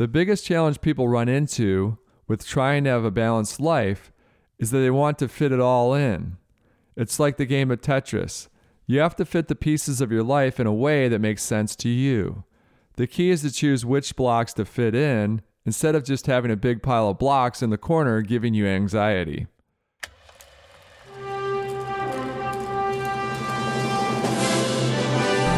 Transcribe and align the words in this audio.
The 0.00 0.08
biggest 0.08 0.46
challenge 0.46 0.80
people 0.80 1.10
run 1.10 1.28
into 1.28 1.98
with 2.26 2.46
trying 2.46 2.84
to 2.84 2.90
have 2.90 3.04
a 3.04 3.10
balanced 3.10 3.60
life 3.60 4.10
is 4.58 4.70
that 4.70 4.78
they 4.78 4.90
want 4.90 5.18
to 5.18 5.28
fit 5.28 5.52
it 5.52 5.60
all 5.60 5.92
in. 5.92 6.38
It's 6.96 7.20
like 7.20 7.36
the 7.36 7.44
game 7.44 7.70
of 7.70 7.82
Tetris. 7.82 8.48
You 8.86 9.00
have 9.00 9.14
to 9.16 9.26
fit 9.26 9.48
the 9.48 9.54
pieces 9.54 10.00
of 10.00 10.10
your 10.10 10.22
life 10.22 10.58
in 10.58 10.66
a 10.66 10.72
way 10.72 11.08
that 11.08 11.18
makes 11.18 11.42
sense 11.42 11.76
to 11.76 11.90
you. 11.90 12.44
The 12.96 13.06
key 13.06 13.28
is 13.28 13.42
to 13.42 13.52
choose 13.52 13.84
which 13.84 14.16
blocks 14.16 14.54
to 14.54 14.64
fit 14.64 14.94
in 14.94 15.42
instead 15.66 15.94
of 15.94 16.04
just 16.04 16.24
having 16.24 16.50
a 16.50 16.56
big 16.56 16.82
pile 16.82 17.10
of 17.10 17.18
blocks 17.18 17.60
in 17.60 17.68
the 17.68 17.76
corner 17.76 18.22
giving 18.22 18.54
you 18.54 18.66
anxiety. 18.66 19.48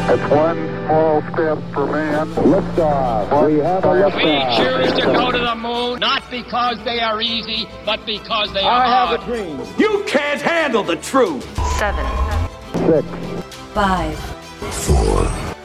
It's 0.09 0.33
one 0.33 0.72
small 0.93 1.23
step 1.33 1.59
for 1.73 1.87
man. 1.87 2.27
Liftoff. 2.35 3.47
We 3.47 3.59
have 3.61 3.85
a 3.85 3.89
liftoff. 3.89 4.17
We 4.17 4.91
choose 4.91 4.93
to 5.01 5.07
go 5.07 5.33
to 5.33 5.39
the 5.39 5.55
moon 5.55 6.01
not 6.01 6.23
because 6.31 6.83
they 6.85 7.01
are 7.01 7.23
easy, 7.23 7.67
but 7.87 8.05
because 8.05 8.53
they 8.53 8.61
are 8.61 8.83
I 8.83 8.87
have 8.87 9.09
hard. 9.09 9.21
a 9.23 9.25
dream. 9.25 9.61
You 9.79 10.05
can't 10.07 10.41
handle 10.41 10.83
the 10.83 10.97
truth. 10.97 11.45
seven, 11.79 12.07
Six, 12.87 13.07
five, 13.73 14.19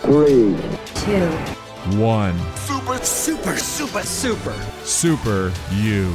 three, 0.01 0.55
two, 1.03 1.27
One. 1.99 2.37
Super, 2.55 2.97
super, 3.03 3.57
super, 3.57 4.03
super. 4.03 4.55
Super 4.83 5.51
you. 5.71 6.13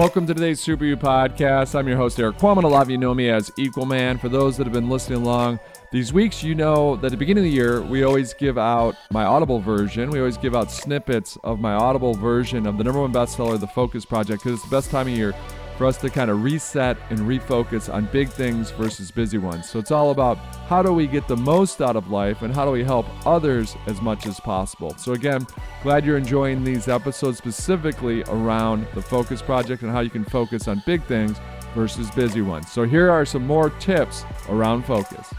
Welcome 0.00 0.26
to 0.28 0.32
today's 0.32 0.60
Super 0.60 0.86
You 0.86 0.96
podcast. 0.96 1.78
I'm 1.78 1.86
your 1.86 1.98
host, 1.98 2.18
Erik 2.18 2.38
Qualman. 2.38 2.64
A 2.64 2.68
lot 2.68 2.80
of 2.80 2.88
you 2.88 2.96
know 2.96 3.12
me 3.12 3.28
as 3.28 3.52
Equal 3.58 3.84
Man. 3.84 4.16
For 4.16 4.30
those 4.30 4.56
that 4.56 4.64
have 4.64 4.72
been 4.72 4.88
listening 4.88 5.20
along 5.20 5.58
these 5.92 6.10
weeks, 6.10 6.42
you 6.42 6.54
know 6.54 6.96
that 6.96 7.08
at 7.08 7.10
the 7.10 7.18
beginning 7.18 7.44
of 7.44 7.50
the 7.50 7.54
year, 7.54 7.82
we 7.82 8.02
always 8.02 8.32
give 8.32 8.56
out 8.56 8.96
my 9.12 9.24
Audible 9.26 9.60
version. 9.60 10.08
We 10.08 10.18
always 10.18 10.38
give 10.38 10.56
out 10.56 10.72
snippets 10.72 11.36
of 11.44 11.60
my 11.60 11.74
Audible 11.74 12.14
version 12.14 12.66
of 12.66 12.78
the 12.78 12.84
number 12.84 12.98
one 12.98 13.12
bestseller, 13.12 13.60
The 13.60 13.66
Focus 13.66 14.06
Project, 14.06 14.42
because 14.42 14.58
it's 14.58 14.64
the 14.64 14.74
best 14.74 14.90
time 14.90 15.06
of 15.06 15.12
year 15.12 15.34
for 15.80 15.86
us 15.86 15.96
to 15.96 16.10
kind 16.10 16.30
of 16.30 16.42
reset 16.44 16.98
and 17.08 17.20
refocus 17.20 17.90
on 17.90 18.04
big 18.12 18.28
things 18.28 18.70
versus 18.72 19.10
busy 19.10 19.38
ones. 19.38 19.66
So 19.66 19.78
it's 19.78 19.90
all 19.90 20.10
about 20.10 20.36
how 20.68 20.82
do 20.82 20.92
we 20.92 21.06
get 21.06 21.26
the 21.26 21.38
most 21.38 21.80
out 21.80 21.96
of 21.96 22.10
life 22.10 22.42
and 22.42 22.54
how 22.54 22.66
do 22.66 22.70
we 22.70 22.84
help 22.84 23.06
others 23.26 23.74
as 23.86 23.98
much 24.02 24.26
as 24.26 24.38
possible. 24.38 24.94
So 24.98 25.14
again, 25.14 25.46
glad 25.82 26.04
you're 26.04 26.18
enjoying 26.18 26.64
these 26.64 26.86
episodes 26.86 27.38
specifically 27.38 28.22
around 28.24 28.86
the 28.94 29.00
Focus 29.00 29.40
Project 29.40 29.80
and 29.80 29.90
how 29.90 30.00
you 30.00 30.10
can 30.10 30.22
focus 30.22 30.68
on 30.68 30.82
big 30.84 31.02
things 31.04 31.38
versus 31.74 32.10
busy 32.10 32.42
ones. 32.42 32.70
So 32.70 32.82
here 32.82 33.10
are 33.10 33.24
some 33.24 33.46
more 33.46 33.70
tips 33.70 34.26
around 34.50 34.84
focus. 34.84 35.32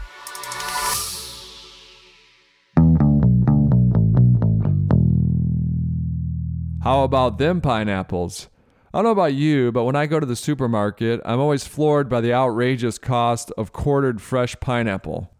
How 6.82 7.04
about 7.04 7.38
them 7.38 7.60
pineapples? 7.60 8.48
I 8.94 8.98
don't 8.98 9.04
know 9.04 9.10
about 9.12 9.32
you, 9.32 9.72
but 9.72 9.84
when 9.84 9.96
I 9.96 10.04
go 10.04 10.20
to 10.20 10.26
the 10.26 10.36
supermarket, 10.36 11.22
I'm 11.24 11.40
always 11.40 11.66
floored 11.66 12.10
by 12.10 12.20
the 12.20 12.34
outrageous 12.34 12.98
cost 12.98 13.50
of 13.56 13.72
quartered 13.72 14.20
fresh 14.20 14.54
pineapple. 14.60 15.30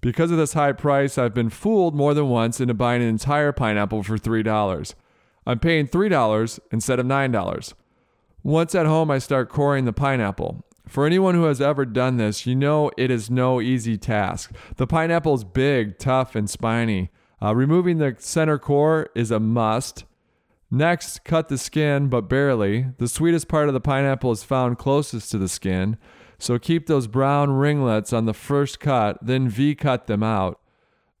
Because 0.00 0.32
of 0.32 0.38
this 0.38 0.54
high 0.54 0.72
price, 0.72 1.16
I've 1.16 1.34
been 1.34 1.50
fooled 1.50 1.94
more 1.94 2.14
than 2.14 2.28
once 2.28 2.60
into 2.60 2.74
buying 2.74 3.02
an 3.02 3.08
entire 3.08 3.52
pineapple 3.52 4.02
for 4.02 4.18
$3. 4.18 4.94
I'm 5.46 5.58
paying 5.60 5.86
$3 5.86 6.58
instead 6.72 6.98
of 6.98 7.06
$9. 7.06 7.74
Once 8.42 8.74
at 8.74 8.86
home, 8.86 9.10
I 9.12 9.18
start 9.18 9.50
coring 9.50 9.84
the 9.84 9.92
pineapple. 9.92 10.64
For 10.88 11.06
anyone 11.06 11.36
who 11.36 11.44
has 11.44 11.60
ever 11.60 11.84
done 11.84 12.16
this, 12.16 12.44
you 12.44 12.56
know 12.56 12.90
it 12.96 13.12
is 13.12 13.30
no 13.30 13.60
easy 13.60 13.96
task. 13.96 14.52
The 14.76 14.86
pineapple 14.86 15.34
is 15.34 15.44
big, 15.44 15.98
tough, 15.98 16.34
and 16.34 16.50
spiny. 16.50 17.10
Uh, 17.40 17.54
removing 17.54 17.98
the 17.98 18.16
center 18.18 18.58
core 18.58 19.10
is 19.14 19.30
a 19.30 19.38
must. 19.38 20.04
Next, 20.70 21.24
cut 21.24 21.48
the 21.48 21.58
skin, 21.58 22.08
but 22.08 22.28
barely. 22.28 22.86
The 22.98 23.08
sweetest 23.08 23.46
part 23.46 23.68
of 23.68 23.74
the 23.74 23.80
pineapple 23.80 24.32
is 24.32 24.42
found 24.42 24.78
closest 24.78 25.30
to 25.30 25.38
the 25.38 25.48
skin, 25.48 25.96
so 26.38 26.58
keep 26.58 26.86
those 26.86 27.06
brown 27.06 27.52
ringlets 27.52 28.12
on 28.12 28.26
the 28.26 28.34
first 28.34 28.80
cut, 28.80 29.18
then 29.22 29.48
V 29.48 29.74
cut 29.74 30.06
them 30.06 30.22
out. 30.22 30.60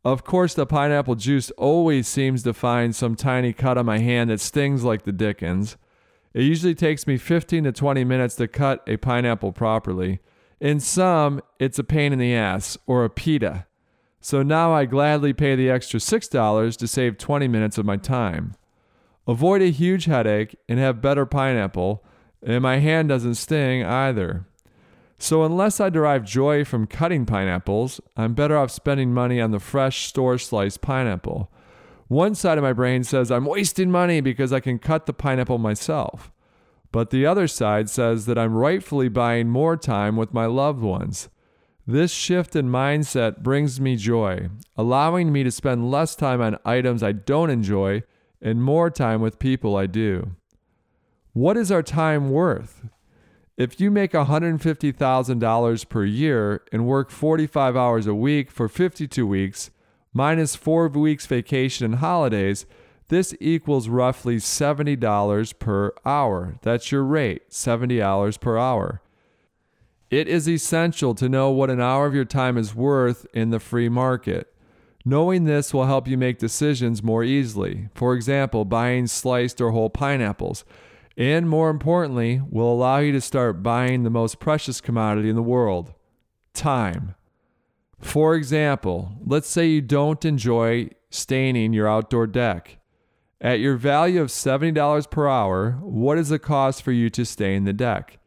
Of 0.04 0.24
course, 0.24 0.54
the 0.54 0.66
pineapple 0.66 1.14
juice 1.14 1.50
always 1.52 2.06
seems 2.06 2.42
to 2.42 2.52
find 2.52 2.94
some 2.94 3.16
tiny 3.16 3.52
cut 3.52 3.78
on 3.78 3.86
my 3.86 3.98
hand 3.98 4.30
that 4.30 4.40
stings 4.40 4.84
like 4.84 5.02
the 5.02 5.12
dickens. 5.12 5.76
It 6.34 6.42
usually 6.42 6.74
takes 6.74 7.06
me 7.06 7.16
15 7.16 7.64
to 7.64 7.72
20 7.72 8.04
minutes 8.04 8.34
to 8.36 8.46
cut 8.46 8.82
a 8.86 8.98
pineapple 8.98 9.52
properly. 9.52 10.20
In 10.60 10.80
some, 10.80 11.40
it's 11.58 11.78
a 11.78 11.84
pain 11.84 12.12
in 12.12 12.18
the 12.18 12.34
ass, 12.34 12.76
or 12.86 13.04
a 13.04 13.10
pita. 13.10 13.66
So 14.20 14.42
now 14.42 14.72
I 14.72 14.84
gladly 14.86 15.32
pay 15.32 15.54
the 15.54 15.70
extra 15.70 15.98
$6 15.98 16.76
to 16.76 16.86
save 16.86 17.16
20 17.16 17.48
minutes 17.48 17.78
of 17.78 17.86
my 17.86 17.96
time. 17.96 18.54
Avoid 19.26 19.62
a 19.62 19.70
huge 19.70 20.04
headache 20.04 20.56
and 20.68 20.78
have 20.78 21.02
better 21.02 21.26
pineapple, 21.26 22.04
and 22.42 22.62
my 22.62 22.78
hand 22.78 23.08
doesn't 23.08 23.34
sting 23.34 23.84
either. 23.84 24.46
So, 25.18 25.44
unless 25.44 25.80
I 25.80 25.88
derive 25.88 26.24
joy 26.24 26.64
from 26.64 26.86
cutting 26.86 27.24
pineapples, 27.24 28.00
I'm 28.16 28.34
better 28.34 28.56
off 28.56 28.70
spending 28.70 29.14
money 29.14 29.40
on 29.40 29.50
the 29.50 29.58
fresh 29.58 30.06
store 30.06 30.38
sliced 30.38 30.82
pineapple. 30.82 31.50
One 32.08 32.34
side 32.34 32.58
of 32.58 32.62
my 32.62 32.72
brain 32.72 33.02
says 33.02 33.30
I'm 33.30 33.46
wasting 33.46 33.90
money 33.90 34.20
because 34.20 34.52
I 34.52 34.60
can 34.60 34.78
cut 34.78 35.06
the 35.06 35.12
pineapple 35.12 35.58
myself. 35.58 36.30
But 36.92 37.10
the 37.10 37.26
other 37.26 37.48
side 37.48 37.90
says 37.90 38.26
that 38.26 38.38
I'm 38.38 38.54
rightfully 38.54 39.08
buying 39.08 39.48
more 39.48 39.76
time 39.76 40.16
with 40.16 40.32
my 40.32 40.46
loved 40.46 40.82
ones. 40.82 41.28
This 41.84 42.12
shift 42.12 42.54
in 42.54 42.68
mindset 42.68 43.42
brings 43.42 43.80
me 43.80 43.96
joy, 43.96 44.50
allowing 44.76 45.32
me 45.32 45.42
to 45.42 45.50
spend 45.50 45.90
less 45.90 46.14
time 46.14 46.40
on 46.40 46.58
items 46.64 47.02
I 47.02 47.12
don't 47.12 47.50
enjoy 47.50 48.02
and 48.46 48.62
more 48.62 48.90
time 48.90 49.20
with 49.20 49.40
people 49.40 49.74
I 49.76 49.86
do. 49.86 50.36
What 51.32 51.56
is 51.56 51.72
our 51.72 51.82
time 51.82 52.30
worth? 52.30 52.86
If 53.56 53.80
you 53.80 53.90
make 53.90 54.12
$150,000 54.12 55.88
per 55.88 56.04
year 56.04 56.62
and 56.70 56.86
work 56.86 57.10
45 57.10 57.76
hours 57.76 58.06
a 58.06 58.14
week 58.14 58.52
for 58.52 58.68
52 58.68 59.26
weeks, 59.26 59.70
minus 60.12 60.54
four 60.54 60.86
weeks 60.86 61.26
vacation 61.26 61.86
and 61.86 61.96
holidays, 61.96 62.66
this 63.08 63.34
equals 63.40 63.88
roughly 63.88 64.36
$70 64.36 65.58
per 65.58 65.92
hour. 66.04 66.54
That's 66.62 66.92
your 66.92 67.02
rate, 67.02 67.50
$70 67.50 68.40
per 68.40 68.58
hour. 68.58 69.02
It 70.08 70.28
is 70.28 70.48
essential 70.48 71.16
to 71.16 71.28
know 71.28 71.50
what 71.50 71.70
an 71.70 71.80
hour 71.80 72.06
of 72.06 72.14
your 72.14 72.24
time 72.24 72.56
is 72.56 72.76
worth 72.76 73.26
in 73.34 73.50
the 73.50 73.58
free 73.58 73.88
market. 73.88 74.54
Knowing 75.08 75.44
this 75.44 75.72
will 75.72 75.86
help 75.86 76.08
you 76.08 76.18
make 76.18 76.36
decisions 76.36 77.00
more 77.00 77.22
easily. 77.22 77.88
For 77.94 78.12
example, 78.12 78.64
buying 78.64 79.06
sliced 79.06 79.60
or 79.60 79.70
whole 79.70 79.88
pineapples. 79.88 80.64
And 81.16 81.48
more 81.48 81.70
importantly, 81.70 82.42
will 82.50 82.72
allow 82.72 82.98
you 82.98 83.12
to 83.12 83.20
start 83.20 83.62
buying 83.62 84.02
the 84.02 84.10
most 84.10 84.40
precious 84.40 84.80
commodity 84.80 85.30
in 85.30 85.36
the 85.36 85.42
world 85.42 85.94
time. 86.54 87.14
For 88.00 88.34
example, 88.34 89.12
let's 89.24 89.48
say 89.48 89.68
you 89.68 89.80
don't 89.80 90.24
enjoy 90.24 90.90
staining 91.08 91.72
your 91.72 91.86
outdoor 91.86 92.26
deck. 92.26 92.78
At 93.40 93.60
your 93.60 93.76
value 93.76 94.20
of 94.20 94.28
$70 94.28 95.08
per 95.08 95.28
hour, 95.28 95.78
what 95.82 96.18
is 96.18 96.30
the 96.30 96.40
cost 96.40 96.82
for 96.82 96.90
you 96.90 97.10
to 97.10 97.24
stain 97.24 97.62
the 97.62 97.72
deck? 97.72 98.18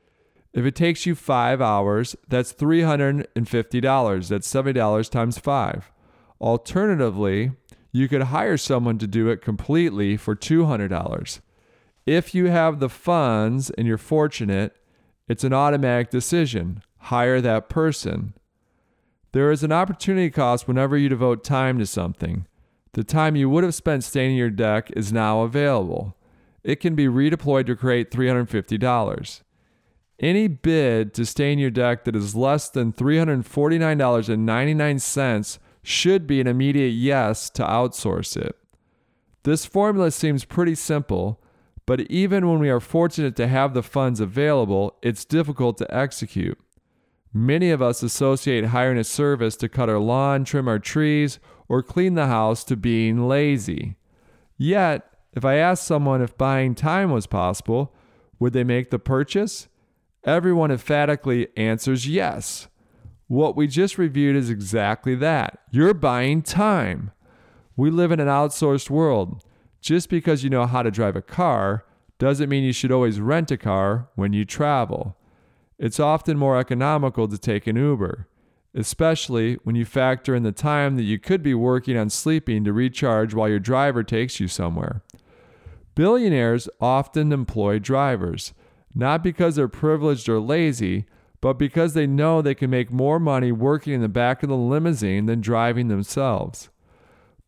If 0.54 0.66
it 0.66 0.76
takes 0.76 1.06
you 1.06 1.14
five 1.14 1.62
hours, 1.62 2.16
that's 2.30 2.54
$350. 2.54 4.30
That's 4.30 4.54
$70 4.54 5.10
times 5.12 5.38
five. 5.38 5.92
Alternatively, 6.42 7.52
you 7.92 8.08
could 8.08 8.24
hire 8.24 8.58
someone 8.58 8.98
to 9.00 9.08
do 9.08 9.30
it 9.30 9.42
completely 9.42 10.16
for 10.16 10.36
$200. 10.36 11.40
If 12.06 12.34
you 12.34 12.46
have 12.48 12.80
the 12.80 12.88
funds 12.90 13.70
and 13.72 13.86
you're 13.88 13.98
fortunate, 13.98 14.76
it's 15.28 15.44
an 15.44 15.52
automatic 15.54 16.10
decision. 16.10 16.82
Hire 16.98 17.42
that 17.42 17.68
person. 17.70 18.34
There 19.32 19.52
is 19.52 19.64
an 19.64 19.72
opportunity 19.72 20.32
cost 20.32 20.68
whenever 20.68 20.98
you 20.98 21.10
devote 21.10 21.44
time 21.44 21.78
to 21.80 21.86
something. 21.86 22.48
The 22.94 23.04
time 23.04 23.36
you 23.36 23.48
would 23.50 23.64
have 23.64 23.76
spent 23.76 24.04
staining 24.04 24.38
your 24.38 24.50
deck 24.50 24.90
is 24.96 25.14
now 25.14 25.42
available. 25.42 26.16
It 26.64 26.78
can 26.78 26.96
be 26.96 27.06
redeployed 27.06 27.68
to 27.68 27.76
create 27.76 28.10
$350. 28.10 29.42
Any 30.20 30.48
bid 30.48 31.14
to 31.14 31.24
stain 31.26 31.60
your 31.60 31.70
deck 31.70 32.06
that 32.06 32.16
is 32.16 32.36
less 32.36 32.70
than 32.70 32.92
$349.99 32.92 35.60
should 35.84 36.28
be 36.28 36.42
an 36.42 36.48
immediate 36.48 36.90
yes 36.90 37.50
to 37.52 37.64
outsource 37.64 38.38
it. 38.38 38.56
This 39.44 39.66
formula 39.66 40.12
seems 40.12 40.46
pretty 40.46 40.76
simple, 40.76 41.42
but 41.86 42.02
even 42.02 42.48
when 42.48 42.60
we 42.60 42.70
are 42.70 42.80
fortunate 42.80 43.36
to 43.38 43.48
have 43.48 43.74
the 43.74 43.82
funds 43.82 44.20
available, 44.20 44.98
it's 45.02 45.26
difficult 45.26 45.78
to 45.78 45.96
execute. 45.96 46.58
Many 47.34 47.70
of 47.70 47.82
us 47.82 48.04
associate 48.04 48.66
hiring 48.66 48.98
a 48.98 49.04
service 49.04 49.56
to 49.58 49.70
cut 49.70 49.90
our 49.90 50.00
lawn, 50.00 50.44
trim 50.44 50.68
our 50.68 50.80
trees, 50.80 51.40
or 51.68 51.84
clean 51.84 52.16
the 52.16 52.28
house 52.28 52.64
to 52.66 52.76
being 52.76 53.28
lazy. 53.28 53.96
Yet, 54.58 55.10
if 55.34 55.46
I 55.46 55.56
asked 55.56 55.86
someone 55.86 56.22
if 56.22 56.38
buying 56.38 56.76
time 56.76 57.12
was 57.12 57.28
possible, 57.28 57.94
would 58.40 58.54
they 58.54 58.64
make 58.64 58.90
the 58.90 59.00
purchase? 59.00 59.68
Everyone 60.24 60.72
emphatically 60.72 61.48
answers 61.56 62.08
yes. 62.08 62.68
What 63.30 63.56
we 63.56 63.68
just 63.68 64.00
reviewed 64.00 64.36
is 64.36 64.50
exactly 64.50 65.14
that. 65.14 65.60
You're 65.70 65.94
buying 65.94 66.42
time. 66.42 67.12
We 67.78 67.92
live 67.92 68.12
in 68.12 68.20
an 68.20 68.28
outsourced 68.28 68.90
world. 68.90 69.44
Just 69.82 70.10
because 70.10 70.44
you 70.44 70.50
know 70.50 70.66
how 70.66 70.82
to 70.82 70.90
drive 70.90 71.16
a 71.16 71.22
car 71.22 71.86
doesn't 72.18 72.50
mean 72.50 72.64
you 72.64 72.74
should 72.74 72.92
always 72.92 73.22
rent 73.22 73.52
a 73.52 73.58
car 73.58 74.10
when 74.16 74.34
you 74.34 74.46
travel. 74.46 75.16
It's 75.78 76.00
often 76.00 76.40
more 76.40 76.58
economical 76.58 77.28
to 77.28 77.38
take 77.38 77.68
an 77.68 77.76
Uber, 77.76 78.28
especially 78.74 79.60
when 79.64 79.76
you 79.76 79.86
factor 79.86 80.34
in 80.34 80.42
the 80.42 80.52
time 80.52 80.98
that 80.98 81.04
you 81.04 81.20
could 81.20 81.44
be 81.44 81.54
working 81.54 81.96
on 81.98 82.10
sleeping 82.10 82.64
to 82.64 82.74
recharge 82.74 83.36
while 83.36 83.48
your 83.48 83.60
driver 83.60 84.04
takes 84.04 84.40
you 84.40 84.48
somewhere. 84.48 85.04
Billionaires 85.94 86.68
often 86.82 87.32
employ 87.32 87.78
drivers, 87.78 88.54
not 88.96 89.22
because 89.22 89.56
they're 89.56 89.68
privileged 89.68 90.28
or 90.28 90.40
lazy, 90.40 91.06
but 91.42 91.54
because 91.54 91.94
they 91.94 92.08
know 92.08 92.42
they 92.42 92.56
can 92.56 92.70
make 92.70 92.92
more 92.92 93.20
money 93.20 93.52
working 93.52 93.94
in 93.94 94.02
the 94.02 94.10
back 94.10 94.44
of 94.44 94.50
the 94.50 94.58
limousine 94.58 95.26
than 95.26 95.42
driving 95.42 95.88
themselves. 95.88 96.70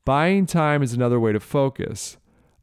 Buying 0.05 0.45
time 0.45 0.81
is 0.81 0.93
another 0.93 1.19
way 1.19 1.31
to 1.33 1.39
focus. 1.39 2.17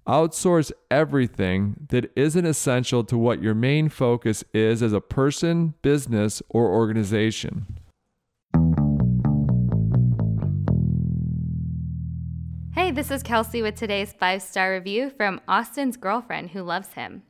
Outsource 0.09 0.73
everything 0.91 1.87
that 1.91 2.11
isn't 2.17 2.47
essential 2.47 3.05
to 3.05 3.19
what 3.19 3.43
your 3.43 3.55
main 3.55 3.91
focus 3.91 4.43
is 4.55 4.83
as 4.83 4.95
a 4.95 5.03
person, 5.03 5.75
business, 5.83 6.43
or 6.49 6.69
organization. 6.69 7.67
Hey, 12.73 12.91
this 12.91 13.11
is 13.11 13.23
Kelsey 13.23 13.61
with 13.61 13.75
today's 13.75 14.15
five 14.15 14.41
star 14.41 14.73
review 14.73 15.11
from 15.11 15.43
Austin's 15.47 15.99
girlfriend 15.99 16.51
who 16.51 16.63
loves 16.63 16.95
him. 16.95 17.23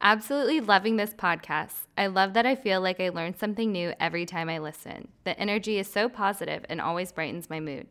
Absolutely 0.00 0.60
loving 0.60 0.96
this 0.96 1.14
podcast. 1.14 1.86
I 1.96 2.08
love 2.08 2.34
that 2.34 2.44
I 2.44 2.54
feel 2.54 2.80
like 2.80 3.00
I 3.00 3.08
learn 3.08 3.36
something 3.36 3.72
new 3.72 3.94
every 3.98 4.26
time 4.26 4.50
I 4.50 4.58
listen. 4.58 5.08
The 5.24 5.38
energy 5.40 5.78
is 5.78 5.88
so 5.88 6.08
positive 6.08 6.66
and 6.68 6.80
always 6.80 7.12
brightens 7.12 7.48
my 7.48 7.60
mood. 7.60 7.86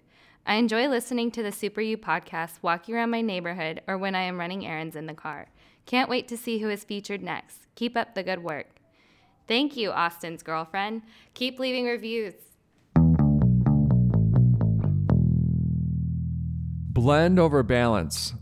I 0.46 0.56
enjoy 0.56 0.88
listening 0.88 1.32
to 1.32 1.42
the 1.42 1.52
Super 1.52 1.82
You 1.82 1.98
podcast 1.98 2.60
walking 2.62 2.94
around 2.94 3.10
my 3.10 3.22
neighborhood 3.22 3.82
or 3.88 3.98
when 3.98 4.14
I 4.14 4.22
am 4.22 4.40
running 4.40 4.66
errands 4.66 4.96
in 4.96 5.08
the 5.08 5.16
car. 5.16 5.48
Can't 5.88 6.10
wait 6.10 6.28
to 6.28 6.38
see 6.38 6.60
who 6.60 6.70
is 6.70 6.84
featured 6.84 7.24
next. 7.24 7.66
Keep 7.74 7.98
up 7.98 8.14
the 8.14 8.24
good 8.24 8.44
work. 8.44 8.68
Thank 9.48 9.76
you, 9.76 9.92
Austin's 9.92 10.44
girlfriend. 10.44 11.02
Keep 11.34 11.60
leaving 11.60 11.86
reviews. 11.86 12.36
Blend 16.94 17.40
over 17.40 17.64
balance. 17.64 18.36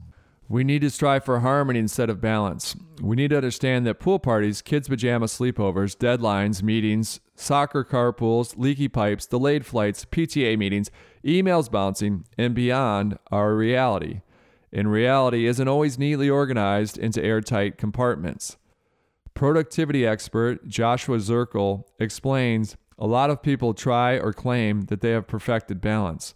We 0.54 0.64
need 0.64 0.84
to 0.84 0.92
strive 0.92 1.26
for 1.26 1.40
harmony 1.40 1.80
instead 1.80 2.12
of 2.12 2.22
balance. 2.22 2.76
We 3.02 3.16
need 3.16 3.32
to 3.32 3.38
understand 3.38 3.88
that 3.88 4.00
pool 4.00 4.20
parties, 4.20 4.62
kids' 4.62 4.88
pajama 4.88 5.26
sleepovers, 5.26 5.98
deadlines, 5.98 6.62
meetings, 6.62 7.22
soccer 7.34 7.84
carpools, 7.84 8.54
leaky 8.56 8.88
pipes, 8.88 9.26
delayed 9.26 9.66
flights, 9.66 10.06
PTA 10.06 10.56
meetings, 10.60 10.92
emails 11.26 11.72
bouncing, 11.72 12.26
and 12.38 12.54
beyond 12.54 13.18
are 13.32 13.56
reality. 13.56 14.22
And 14.72 14.92
reality 14.92 15.48
isn't 15.48 15.68
always 15.68 15.98
neatly 15.98 16.30
organized 16.30 17.00
into 17.00 17.26
airtight 17.26 17.80
compartments. 17.80 18.58
Productivity 19.34 20.06
expert 20.06 20.68
Joshua 20.68 21.18
Zerkel 21.18 21.86
explains 21.98 22.78
a 23.00 23.08
lot 23.08 23.32
of 23.32 23.42
people 23.42 23.74
try 23.74 24.20
or 24.20 24.34
claim 24.34 24.82
that 24.82 25.02
they 25.02 25.10
have 25.10 25.26
perfected 25.26 25.82
balance. 25.82 26.36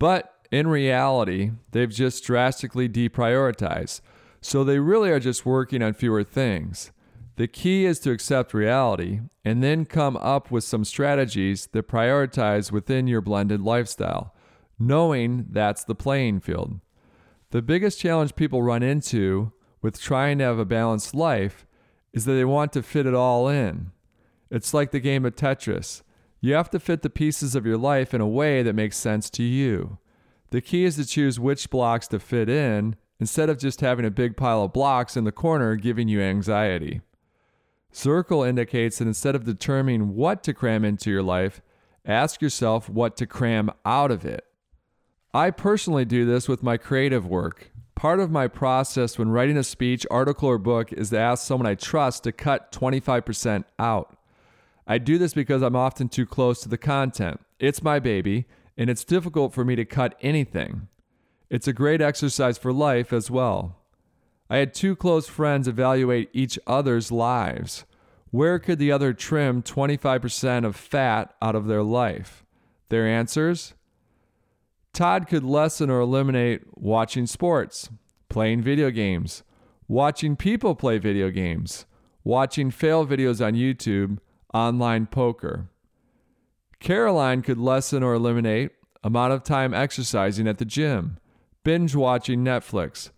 But 0.00 0.33
in 0.50 0.66
reality, 0.68 1.52
they've 1.72 1.90
just 1.90 2.24
drastically 2.24 2.88
deprioritized. 2.88 4.00
So 4.40 4.62
they 4.62 4.78
really 4.78 5.10
are 5.10 5.20
just 5.20 5.46
working 5.46 5.82
on 5.82 5.94
fewer 5.94 6.22
things. 6.22 6.92
The 7.36 7.48
key 7.48 7.84
is 7.84 7.98
to 8.00 8.12
accept 8.12 8.54
reality 8.54 9.20
and 9.44 9.62
then 9.62 9.86
come 9.86 10.16
up 10.18 10.50
with 10.50 10.62
some 10.62 10.84
strategies 10.84 11.66
that 11.72 11.88
prioritize 11.88 12.70
within 12.70 13.06
your 13.08 13.20
blended 13.20 13.60
lifestyle, 13.60 14.34
knowing 14.78 15.46
that's 15.50 15.82
the 15.82 15.94
playing 15.94 16.40
field. 16.40 16.80
The 17.50 17.62
biggest 17.62 17.98
challenge 17.98 18.36
people 18.36 18.62
run 18.62 18.82
into 18.82 19.52
with 19.82 20.00
trying 20.00 20.38
to 20.38 20.44
have 20.44 20.58
a 20.58 20.64
balanced 20.64 21.14
life 21.14 21.66
is 22.12 22.24
that 22.24 22.32
they 22.32 22.44
want 22.44 22.72
to 22.72 22.82
fit 22.82 23.06
it 23.06 23.14
all 23.14 23.48
in. 23.48 23.90
It's 24.50 24.72
like 24.72 24.92
the 24.92 25.00
game 25.00 25.24
of 25.24 25.34
Tetris. 25.34 26.02
You 26.40 26.54
have 26.54 26.70
to 26.70 26.78
fit 26.78 27.02
the 27.02 27.10
pieces 27.10 27.56
of 27.56 27.66
your 27.66 27.78
life 27.78 28.14
in 28.14 28.20
a 28.20 28.28
way 28.28 28.62
that 28.62 28.74
makes 28.74 28.96
sense 28.96 29.28
to 29.30 29.42
you. 29.42 29.98
The 30.54 30.60
key 30.60 30.84
is 30.84 30.94
to 30.94 31.04
choose 31.04 31.40
which 31.40 31.68
blocks 31.68 32.06
to 32.06 32.20
fit 32.20 32.48
in 32.48 32.94
instead 33.18 33.50
of 33.50 33.58
just 33.58 33.80
having 33.80 34.04
a 34.04 34.10
big 34.10 34.36
pile 34.36 34.62
of 34.62 34.72
blocks 34.72 35.16
in 35.16 35.24
the 35.24 35.32
corner 35.32 35.74
giving 35.74 36.06
you 36.06 36.20
anxiety. 36.20 37.00
Zerkel 37.92 38.48
indicates 38.48 38.98
that 38.98 39.08
instead 39.08 39.34
of 39.34 39.42
determining 39.42 40.14
what 40.14 40.44
to 40.44 40.54
cram 40.54 40.84
into 40.84 41.10
your 41.10 41.24
life, 41.24 41.60
ask 42.06 42.40
yourself 42.40 42.88
what 42.88 43.16
to 43.16 43.26
cram 43.26 43.68
out 43.84 44.12
of 44.12 44.24
it. 44.24 44.44
I 45.34 45.50
personally 45.50 46.04
do 46.04 46.24
this 46.24 46.46
with 46.46 46.62
my 46.62 46.76
creative 46.76 47.26
work. 47.26 47.72
Part 47.96 48.20
of 48.20 48.30
my 48.30 48.46
process 48.46 49.18
when 49.18 49.30
writing 49.30 49.56
a 49.56 49.64
speech, 49.64 50.06
article, 50.08 50.48
or 50.48 50.58
book 50.58 50.92
is 50.92 51.10
to 51.10 51.18
ask 51.18 51.44
someone 51.44 51.66
I 51.66 51.74
trust 51.74 52.22
to 52.22 52.30
cut 52.30 52.70
25% 52.70 53.64
out. 53.80 54.16
I 54.86 54.98
do 54.98 55.18
this 55.18 55.34
because 55.34 55.62
I'm 55.62 55.74
often 55.74 56.08
too 56.08 56.26
close 56.26 56.60
to 56.60 56.68
the 56.68 56.78
content. 56.78 57.40
It's 57.58 57.82
my 57.82 57.98
baby, 57.98 58.46
and 58.76 58.90
it's 58.90 59.04
difficult 59.04 59.52
for 59.52 59.64
me 59.64 59.76
to 59.76 59.84
cut 59.84 60.16
anything. 60.20 60.88
It's 61.50 61.68
a 61.68 61.72
great 61.72 62.00
exercise 62.00 62.58
for 62.58 62.72
life 62.72 63.12
as 63.12 63.30
well. 63.30 63.76
I 64.50 64.58
had 64.58 64.74
two 64.74 64.96
close 64.96 65.28
friends 65.28 65.68
evaluate 65.68 66.30
each 66.32 66.58
other's 66.66 67.10
lives. 67.10 67.84
Where 68.30 68.58
could 68.58 68.78
the 68.78 68.92
other 68.92 69.12
trim 69.12 69.62
25% 69.62 70.64
of 70.64 70.76
fat 70.76 71.34
out 71.40 71.54
of 71.54 71.66
their 71.66 71.82
life? 71.82 72.44
Their 72.88 73.06
answers? 73.06 73.74
Todd 74.92 75.26
could 75.28 75.44
lessen 75.44 75.90
or 75.90 76.00
eliminate 76.00 76.62
watching 76.74 77.26
sports, 77.26 77.88
playing 78.28 78.62
video 78.62 78.90
games, 78.90 79.42
watching 79.88 80.36
people 80.36 80.74
play 80.74 80.98
video 80.98 81.30
games, 81.30 81.86
watching 82.22 82.70
fail 82.70 83.06
videos 83.06 83.44
on 83.44 83.54
YouTube, 83.54 84.18
online 84.52 85.06
poker. 85.06 85.68
Caroline 86.80 87.42
could 87.42 87.58
lessen 87.58 88.02
or 88.02 88.14
eliminate 88.14 88.72
amount 89.02 89.32
of 89.32 89.44
time 89.44 89.74
exercising 89.74 90.48
at 90.48 90.58
the 90.58 90.64
gym, 90.64 91.18
binge 91.62 91.94
watching 91.94 92.44
Netflix, 92.44 93.10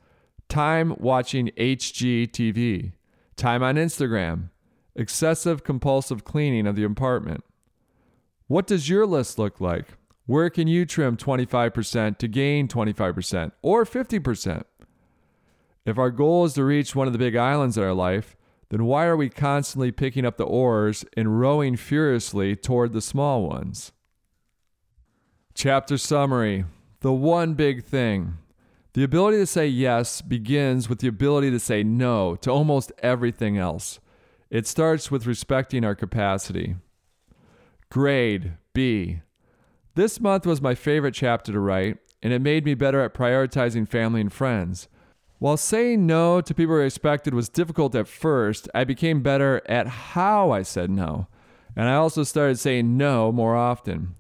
time 0.48 0.94
watching 0.98 1.50
HGTV, 1.56 2.92
time 3.36 3.62
on 3.62 3.76
Instagram, 3.76 4.50
excessive 4.94 5.64
compulsive 5.64 6.24
cleaning 6.24 6.66
of 6.66 6.76
the 6.76 6.84
apartment. 6.84 7.44
What 8.48 8.66
does 8.66 8.88
your 8.88 9.06
list 9.06 9.38
look 9.38 9.60
like? 9.60 9.86
Where 10.26 10.50
can 10.50 10.66
you 10.66 10.84
trim 10.86 11.16
25% 11.16 12.18
to 12.18 12.28
gain 12.28 12.68
25% 12.68 13.52
or 13.62 13.84
50%? 13.84 14.64
If 15.84 15.98
our 15.98 16.10
goal 16.10 16.44
is 16.44 16.54
to 16.54 16.64
reach 16.64 16.96
one 16.96 17.06
of 17.06 17.12
the 17.12 17.18
big 17.18 17.36
islands 17.36 17.78
in 17.78 17.84
our 17.84 17.92
life, 17.92 18.35
then 18.68 18.84
why 18.84 19.06
are 19.06 19.16
we 19.16 19.28
constantly 19.28 19.92
picking 19.92 20.24
up 20.24 20.36
the 20.36 20.44
oars 20.44 21.04
and 21.16 21.40
rowing 21.40 21.76
furiously 21.76 22.56
toward 22.56 22.92
the 22.92 23.00
small 23.00 23.48
ones? 23.48 23.92
Chapter 25.54 25.96
summary 25.96 26.64
The 27.00 27.12
one 27.12 27.54
big 27.54 27.84
thing. 27.84 28.38
The 28.94 29.04
ability 29.04 29.38
to 29.38 29.46
say 29.46 29.66
yes 29.68 30.22
begins 30.22 30.88
with 30.88 31.00
the 31.00 31.08
ability 31.08 31.50
to 31.50 31.60
say 31.60 31.82
no 31.82 32.34
to 32.36 32.50
almost 32.50 32.92
everything 33.02 33.58
else. 33.58 34.00
It 34.50 34.66
starts 34.66 35.10
with 35.10 35.26
respecting 35.26 35.84
our 35.84 35.94
capacity. 35.94 36.76
Grade 37.90 38.54
B. 38.72 39.20
This 39.94 40.20
month 40.20 40.46
was 40.46 40.60
my 40.60 40.74
favorite 40.74 41.14
chapter 41.14 41.52
to 41.52 41.60
write, 41.60 41.98
and 42.22 42.32
it 42.32 42.40
made 42.40 42.64
me 42.64 42.74
better 42.74 43.00
at 43.00 43.14
prioritizing 43.14 43.88
family 43.88 44.20
and 44.20 44.32
friends. 44.32 44.88
While 45.38 45.58
saying 45.58 46.06
no 46.06 46.40
to 46.40 46.54
people 46.54 46.74
I 46.76 46.78
respected 46.78 47.34
was 47.34 47.50
difficult 47.50 47.94
at 47.94 48.08
first, 48.08 48.68
I 48.74 48.84
became 48.84 49.22
better 49.22 49.60
at 49.66 49.86
how 49.86 50.50
I 50.50 50.62
said 50.62 50.90
no. 50.90 51.26
And 51.76 51.88
I 51.88 51.94
also 51.94 52.22
started 52.22 52.58
saying 52.58 52.96
no 52.96 53.30
more 53.32 53.54
often. 53.54 54.14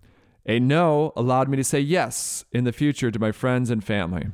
A 0.44 0.60
no 0.60 1.12
allowed 1.16 1.48
me 1.48 1.56
to 1.56 1.64
say 1.64 1.80
yes 1.80 2.44
in 2.52 2.64
the 2.64 2.72
future 2.72 3.10
to 3.10 3.18
my 3.18 3.32
friends 3.32 3.70
and 3.70 3.82
family. 3.82 4.26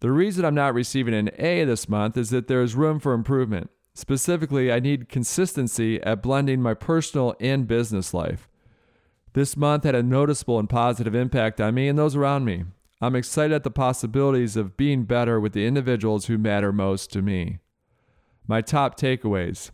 The 0.00 0.10
reason 0.10 0.44
I'm 0.44 0.54
not 0.54 0.74
receiving 0.74 1.14
an 1.14 1.30
A 1.38 1.64
this 1.64 1.88
month 1.88 2.16
is 2.16 2.30
that 2.30 2.48
there 2.48 2.62
is 2.62 2.74
room 2.74 2.98
for 2.98 3.12
improvement. 3.12 3.70
Specifically, 3.94 4.72
I 4.72 4.80
need 4.80 5.08
consistency 5.08 6.02
at 6.02 6.22
blending 6.22 6.60
my 6.60 6.74
personal 6.74 7.36
and 7.38 7.68
business 7.68 8.12
life. 8.12 8.48
This 9.32 9.56
month 9.56 9.84
had 9.84 9.94
a 9.94 10.02
noticeable 10.02 10.58
and 10.58 10.68
positive 10.68 11.14
impact 11.14 11.60
on 11.60 11.74
me 11.74 11.86
and 11.86 11.98
those 11.98 12.16
around 12.16 12.44
me. 12.44 12.64
I'm 13.00 13.16
excited 13.16 13.54
at 13.54 13.64
the 13.64 13.70
possibilities 13.70 14.56
of 14.56 14.76
being 14.76 15.04
better 15.04 15.40
with 15.40 15.52
the 15.54 15.66
individuals 15.66 16.26
who 16.26 16.36
matter 16.36 16.72
most 16.72 17.10
to 17.12 17.22
me. 17.22 17.58
My 18.46 18.60
top 18.60 18.98
takeaways 18.98 19.70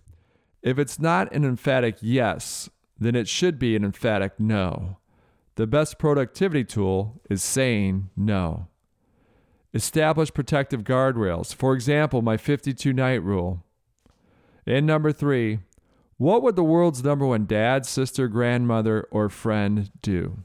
if 0.62 0.80
it's 0.80 0.98
not 0.98 1.32
an 1.32 1.44
emphatic 1.44 1.98
yes, 2.00 2.68
then 2.98 3.14
it 3.14 3.28
should 3.28 3.56
be 3.56 3.76
an 3.76 3.84
emphatic 3.84 4.40
no. 4.40 4.98
The 5.54 5.66
best 5.66 5.96
productivity 5.96 6.64
tool 6.64 7.20
is 7.30 7.42
saying 7.42 8.10
no. 8.16 8.66
Establish 9.72 10.34
protective 10.34 10.82
guardrails, 10.82 11.54
for 11.54 11.72
example, 11.72 12.20
my 12.20 12.36
52 12.36 12.92
night 12.92 13.22
rule. 13.22 13.62
And 14.66 14.86
number 14.86 15.12
three, 15.12 15.60
What 16.18 16.42
would 16.42 16.56
the 16.56 16.64
world's 16.64 17.04
number 17.04 17.26
one 17.26 17.44
dad, 17.44 17.84
sister, 17.84 18.26
grandmother, 18.26 19.06
or 19.10 19.28
friend 19.28 19.90
do? 20.00 20.38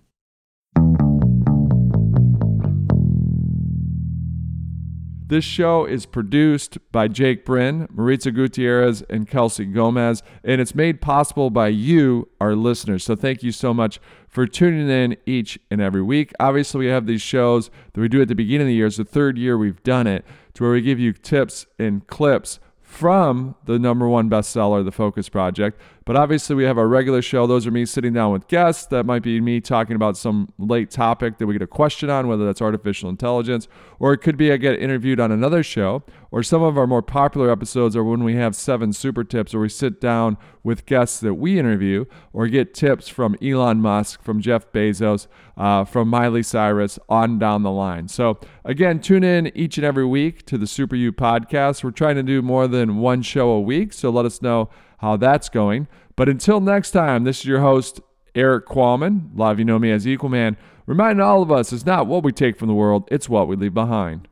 This 5.32 5.46
show 5.46 5.86
is 5.86 6.06
produced 6.06 6.78
by 6.92 7.08
Jake 7.08 7.46
Bryn, 7.46 7.88
Maritza 7.90 8.32
Gutierrez, 8.32 9.02
and 9.04 9.26
Kelsey 9.26 9.64
Gomez, 9.64 10.22
and 10.44 10.60
it's 10.60 10.76
made 10.76 11.00
possible 11.00 11.50
by 11.50 11.70
you, 11.70 12.28
our 12.42 12.54
listeners. 12.54 13.06
So 13.06 13.16
thank 13.16 13.42
you 13.42 13.54
so 13.54 13.74
much 13.74 14.02
for 14.28 14.46
tuning 14.46 14.90
in 14.90 15.16
each 15.26 15.58
and 15.72 15.80
every 15.80 16.02
week. 16.02 16.34
Obviously, 16.38 16.80
we 16.80 16.88
have 16.88 17.06
these 17.06 17.22
shows 17.22 17.70
that 17.94 18.02
we 18.02 18.10
do 18.10 18.22
at 18.22 18.28
the 18.28 18.36
beginning 18.36 18.64
of 18.64 18.68
the 18.68 18.74
year. 18.74 18.88
It's 18.88 18.98
the 18.98 19.06
third 19.06 19.38
year 19.38 19.58
we've 19.58 19.82
done 19.84 20.06
it, 20.06 20.26
to 20.56 20.64
where 20.64 20.74
we 20.74 20.82
give 20.82 21.00
you 21.00 21.14
tips 21.14 21.66
and 21.80 22.06
clips 22.08 22.60
from 22.82 23.56
the 23.64 23.80
number 23.80 24.10
one 24.10 24.30
bestseller, 24.30 24.84
The 24.84 24.92
Focus 24.92 25.30
Project. 25.30 25.80
But 26.04 26.16
obviously, 26.16 26.56
we 26.56 26.64
have 26.64 26.80
our 26.80 26.88
regular 26.88 27.22
show. 27.22 27.46
Those 27.46 27.68
are 27.68 27.72
me 27.72 27.86
sitting 27.86 28.14
down 28.14 28.32
with 28.32 28.48
guests. 28.48 28.88
That 28.88 29.06
might 29.06 29.22
be 29.22 29.40
me 29.40 29.62
talking 29.62 29.96
about 29.96 30.18
some 30.18 30.52
late 30.58 30.90
topic 30.90 31.38
that 31.38 31.46
we 31.46 31.54
get 31.54 31.62
a 31.62 31.68
question 31.68 32.10
on, 32.10 32.28
whether 32.28 32.44
that's 32.44 32.62
artificial 32.62 33.08
intelligence, 33.08 33.68
or 34.00 34.12
it 34.12 34.18
could 34.18 34.36
be 34.36 34.52
I 34.52 34.58
get 34.58 34.80
interviewed 34.80 35.20
on 35.20 35.32
another 35.32 35.62
show, 35.62 36.02
or 36.32 36.42
some 36.42 36.64
of 36.64 36.76
our 36.76 36.88
more 36.88 37.04
popular 37.04 37.52
episodes 37.52 37.96
are 37.96 38.04
when 38.04 38.24
we 38.24 38.34
have 38.36 38.56
seven 38.56 38.94
super 38.94 39.24
tips, 39.24 39.54
or 39.54 39.60
we 39.60 39.70
sit 39.70 40.02
down 40.02 40.38
with 40.64 40.88
guests 40.88 41.20
that 41.20 41.36
we 41.36 41.60
interview, 41.60 42.06
or 42.34 42.48
get 42.48 42.74
tips 42.74 43.08
from 43.08 43.36
Elon 43.42 43.80
Musk, 43.80 44.24
from 44.24 44.42
Jeff 44.42 44.72
Bezos, 44.72 45.28
uh, 45.56 45.86
from 45.86 46.08
Miley 46.08 46.42
Cyrus, 46.42 46.98
on 47.10 47.38
down 47.38 47.62
the 47.62 47.72
line. 47.72 48.08
So, 48.08 48.40
again, 48.66 49.02
tune 49.02 49.24
in 49.24 49.56
each 49.56 49.78
and 49.78 49.86
every 49.86 50.06
week 50.06 50.48
to 50.48 50.58
the 50.58 50.68
Super 50.68 50.96
You 50.96 51.14
podcast. 51.14 51.84
We're 51.84 51.92
trying 51.92 52.16
to 52.16 52.24
do 52.24 52.42
more 52.42 52.68
than 52.68 52.98
one 52.98 53.22
show 53.22 53.52
a 53.52 53.62
week, 53.62 53.94
so 53.94 54.10
let 54.10 54.26
us 54.26 54.42
know 54.42 54.70
how 55.02 55.18
that's 55.18 55.50
going. 55.50 55.88
But 56.16 56.30
until 56.30 56.60
next 56.62 56.92
time, 56.92 57.24
this 57.24 57.40
is 57.40 57.46
your 57.46 57.62
host, 57.62 58.00
Erik 58.36 58.66
Qualman. 58.66 59.32
A 59.36 59.38
lot 59.38 59.52
of 59.52 59.60
you 59.60 59.66
know 59.66 59.80
me 59.80 59.92
as 59.92 60.08
Equal 60.08 60.30
Man, 60.30 60.56
reminding 60.86 61.24
all 61.24 61.42
of 61.42 61.52
us 61.52 61.74
it's 61.74 61.86
not 61.86 62.08
what 62.08 62.24
we 62.24 62.32
take 62.32 62.58
from 62.58 62.68
the 62.68 62.74
world, 62.74 63.08
it's 63.12 63.28
what 63.28 63.48
we 63.48 63.56
leave 63.56 63.74
behind. 63.74 64.28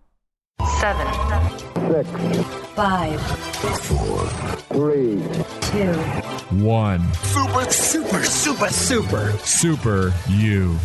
Seven, 0.80 1.08
Six, 1.90 2.10
five, 2.76 3.20
three, 4.70 5.22
two, 5.62 5.94
One. 6.64 7.02
Super, 7.14 7.72
super, 7.72 8.24
super, 8.24 8.70
super. 8.70 9.32
Super 9.40 10.14
you. 10.28 10.78